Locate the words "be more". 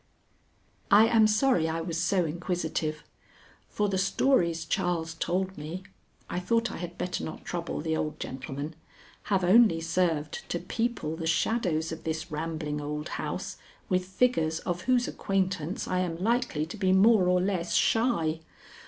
16.77-17.27